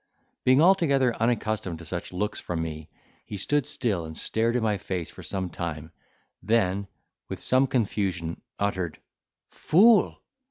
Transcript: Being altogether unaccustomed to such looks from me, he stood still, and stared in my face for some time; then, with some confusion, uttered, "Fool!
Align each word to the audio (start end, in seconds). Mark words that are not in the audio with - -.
Being 0.45 0.63
altogether 0.63 1.13
unaccustomed 1.17 1.77
to 1.77 1.85
such 1.85 2.11
looks 2.11 2.39
from 2.39 2.59
me, 2.63 2.89
he 3.23 3.37
stood 3.37 3.67
still, 3.67 4.03
and 4.05 4.17
stared 4.17 4.55
in 4.55 4.63
my 4.63 4.79
face 4.79 5.11
for 5.11 5.21
some 5.21 5.51
time; 5.51 5.91
then, 6.41 6.87
with 7.29 7.39
some 7.39 7.67
confusion, 7.67 8.41
uttered, 8.57 8.99
"Fool! 9.49 10.19